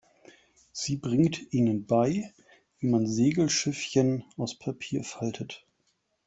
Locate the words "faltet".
5.03-5.63